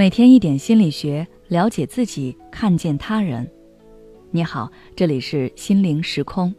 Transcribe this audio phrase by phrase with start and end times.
[0.00, 3.46] 每天一点心理学，了解自己，看见他人。
[4.30, 6.54] 你好，这里是心灵时空。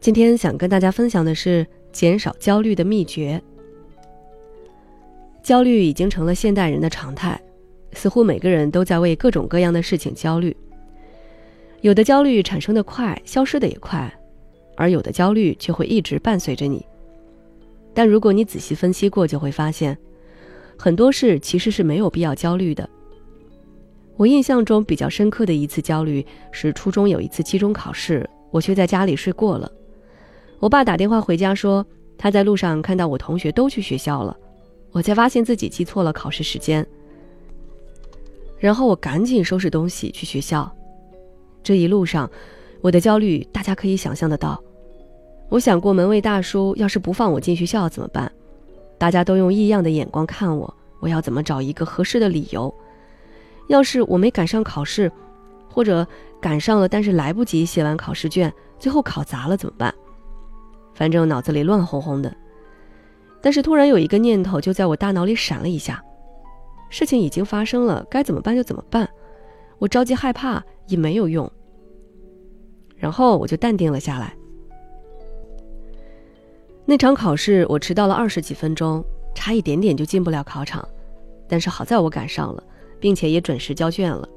[0.00, 3.38] 今天想跟大家分享的是减少焦虑的秘诀。
[5.42, 7.38] 焦虑已经成了现代人的常态，
[7.92, 10.56] 似乎每个人都在为各种各样的事情焦虑。
[11.82, 14.10] 有的焦虑产生的快，消失的也快，
[14.74, 16.82] 而有的焦虑却会一直伴随着你。
[17.92, 19.94] 但如果你仔细分析过，就会发现。
[20.78, 22.88] 很多事其实是没有必要焦虑的。
[24.16, 29.70] 我印象中比较深刻的一次焦虑是初中有一次期中考试，我却在家里睡过了。
[30.60, 31.84] 我爸打电话回家说
[32.18, 34.36] 他在路上看到我同学都去学校了，
[34.92, 36.86] 我才发现自己记错了考试时间。
[38.58, 40.70] 然后我赶紧收拾东西去学校。
[41.64, 42.30] 这一路上，
[42.80, 44.62] 我的焦虑大家可以想象得到。
[45.48, 48.30] 我想过门卫大叔要是不放我进学校怎么办？
[49.02, 52.72] 大家都用异样的眼光看我，我要怎么找一个合适的理由？
[53.66, 55.10] 要是我没赶上考试，
[55.68, 56.06] 或者
[56.40, 59.92] 赶上了但是来不及写完考试卷，最后考砸了怎么办？
[60.94, 62.32] 反正脑子里乱哄哄的。
[63.40, 66.00] 但是突然有一个念头就在我大脑里闪了一下：
[66.88, 69.08] 事情已经发生了，该怎么办就怎么办。
[69.80, 71.50] 我着急害怕也没有用。
[72.94, 74.32] 然后我就淡定了下来。
[76.92, 79.02] 那场考试我迟到了二十几分钟，
[79.34, 80.86] 差一点点就进不了考场，
[81.48, 82.62] 但是好在我赶上了，
[83.00, 84.28] 并且也准时交卷了。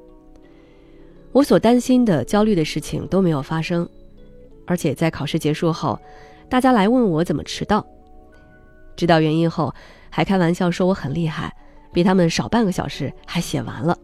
[1.33, 3.85] 我所担心的、焦虑的事情都没有发生，
[4.65, 5.99] 而且在考试结束后，
[6.47, 7.85] 大家来问我怎么迟到，
[8.95, 9.75] 知道原因后，
[10.09, 11.53] 还开玩笑说我很厉害，
[11.91, 13.99] 比他们少半个小时还写完了。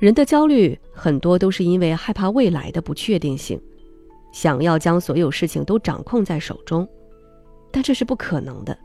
[0.00, 3.56] 人的焦虑很多都是因为害怕未来的不确定性。
[4.34, 6.86] 想要将所有事情都掌控在手中，
[7.70, 8.76] 但这是不可能的。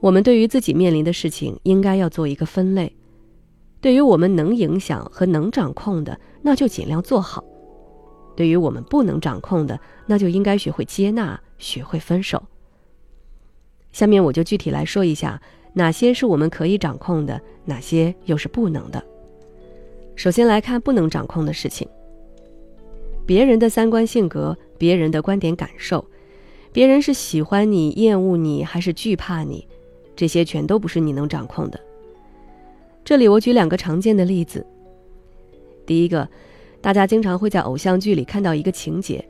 [0.00, 2.92] 我们对于自己面临的事情，应该要做一个分类。
[3.80, 7.40] 对于我们能影响和能掌控的，那就尽量做好；
[8.34, 12.42] 对于我们不能掌控的，那就应该学会接纳，学会分手。
[13.92, 15.40] 下面我就具体来说一下，
[15.72, 19.00] 哪些是我们可以掌控的，哪些又是不能的。
[20.16, 21.88] 首先来看不能掌控的事情。
[23.24, 26.04] 别人的三观性格，别人的观点感受，
[26.72, 29.66] 别人是喜欢你、厌恶你还是惧怕你，
[30.16, 31.80] 这些全都不是你能掌控的。
[33.04, 34.66] 这里我举两个常见的例子。
[35.84, 36.28] 第一个，
[36.80, 39.24] 大家经常会在偶像剧里看到一个情节，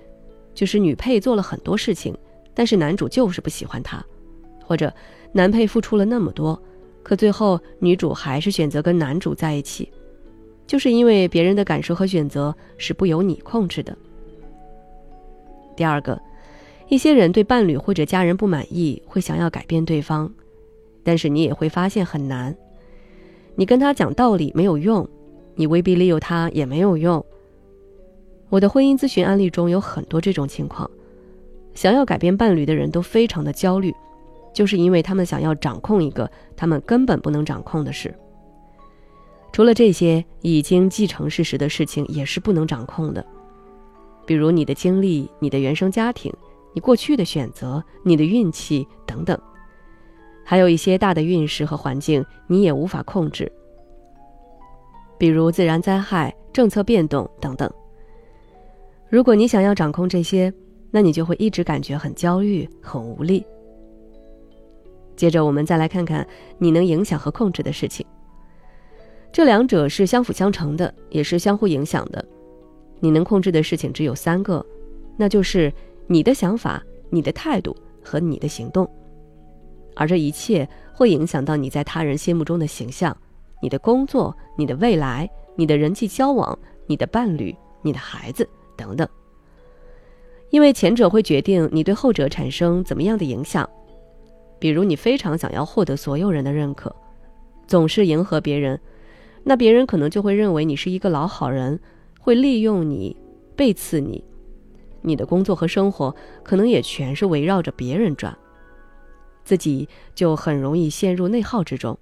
[0.54, 2.16] 就是女配做了很多事情，
[2.54, 4.04] 但是男主就是不喜欢她，
[4.64, 4.92] 或者
[5.32, 6.60] 男配付出了那么多，
[7.02, 9.90] 可最后女主还是选择跟男主在一起。
[10.72, 13.94] 就是因为别人的感受和选择是不由你控制的。
[15.76, 16.18] 第二个，
[16.88, 20.32] 一些人对伴侣或者家人不满意，会想要改变对方，
[21.04, 22.56] 但是你也会发现很难。
[23.54, 25.06] 你跟他讲道理没有用，
[25.56, 27.22] 你威逼利诱他也没有用。
[28.48, 30.90] 我的婚姻咨询案例中有很多这种情况，
[31.74, 33.94] 想要改变伴侣的人都非常的焦虑，
[34.54, 38.14] 就是因为他们想要掌控一个他们根本不能掌控的事。
[39.52, 43.24] 除了这些已经既成事实的事情，也是不能掌控的，
[44.24, 46.32] 比如你的经历、你的原生家庭、
[46.72, 49.38] 你过去的选择、你的运气等等，
[50.42, 53.52] 还有一些大的运势和环境，你也无法控制，
[55.18, 57.70] 比如自然灾害、政策变动等等。
[59.10, 60.50] 如果你想要掌控这些，
[60.90, 63.44] 那你就会一直感觉很焦虑、很无力。
[65.14, 66.26] 接着，我们再来看看
[66.56, 68.06] 你能影响和控制的事情。
[69.32, 72.22] 这两者是相辅相成的，也是相互影响的。
[73.00, 74.64] 你能控制的事情只有三个，
[75.16, 75.72] 那就是
[76.06, 78.88] 你的想法、你的态度和你的行动。
[79.94, 83.16] 而这一切会影响到你在他人心目中的形象、
[83.62, 86.56] 你的工作、你的未来、你的人际交往、
[86.86, 89.08] 你的伴侣、你的孩子等等。
[90.50, 93.68] 因为前者会决定你对后者产生怎么样的影响。
[94.58, 96.94] 比如，你非常想要获得所有人的认可，
[97.66, 98.78] 总是迎合别人。
[99.44, 101.80] 那别人可能就会认为你是一个老好人，
[102.20, 103.16] 会利用你、
[103.56, 104.22] 背刺你，
[105.00, 108.38] 你的工作和生活可能也全是围绕着别人转，
[109.44, 111.98] 自己就很容易陷入内耗之中。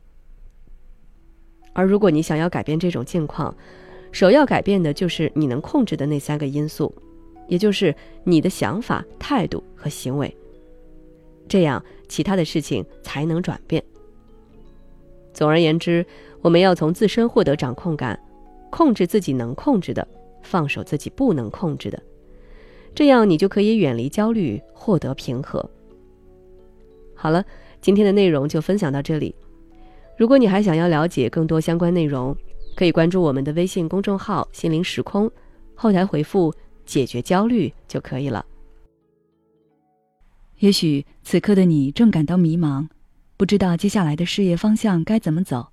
[1.72, 3.56] 而如果你想要改变这种境况，
[4.12, 6.94] 首要改变的就是你能控制的那三个因素，
[7.48, 7.94] 也就是
[8.24, 10.36] 你的想法、态度和行为，
[11.48, 13.82] 这样其他的事情才能转变。
[15.32, 16.04] 总而言之。
[16.42, 18.18] 我们要从自身获得掌控感，
[18.70, 20.06] 控制自己能控制的，
[20.42, 22.02] 放手自己不能控制的，
[22.94, 25.68] 这样你就可以远离焦虑，获得平和。
[27.14, 27.44] 好了，
[27.80, 29.34] 今天的内容就分享到这里。
[30.16, 32.36] 如果你还想要了解更多相关内容，
[32.76, 35.30] 可以关注我们的微信公众号“心灵时空”，
[35.74, 36.54] 后台回复
[36.86, 38.44] “解决焦虑”就可以了。
[40.58, 42.86] 也许此刻的你正感到迷茫，
[43.36, 45.72] 不知道接下来的事业方向该怎么走；